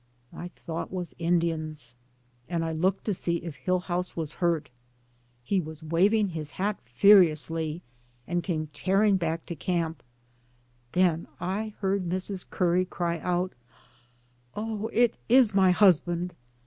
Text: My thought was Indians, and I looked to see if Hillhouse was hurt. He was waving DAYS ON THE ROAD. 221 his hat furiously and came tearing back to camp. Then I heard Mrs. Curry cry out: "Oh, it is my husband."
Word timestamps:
My 0.31 0.47
thought 0.65 0.91
was 0.91 1.13
Indians, 1.19 1.93
and 2.49 2.65
I 2.65 2.71
looked 2.71 3.05
to 3.05 3.13
see 3.13 3.35
if 3.35 3.53
Hillhouse 3.55 4.15
was 4.15 4.33
hurt. 4.41 4.71
He 5.43 5.61
was 5.61 5.83
waving 5.83 6.29
DAYS 6.29 6.53
ON 6.53 6.57
THE 6.57 6.63
ROAD. 6.63 6.75
221 6.99 7.33
his 7.35 7.37
hat 7.37 7.43
furiously 7.45 7.81
and 8.25 8.41
came 8.41 8.67
tearing 8.73 9.17
back 9.17 9.45
to 9.45 9.55
camp. 9.55 10.01
Then 10.93 11.27
I 11.39 11.75
heard 11.81 12.05
Mrs. 12.05 12.49
Curry 12.49 12.85
cry 12.85 13.19
out: 13.19 13.53
"Oh, 14.55 14.89
it 14.91 15.13
is 15.29 15.53
my 15.53 15.69
husband." 15.69 16.33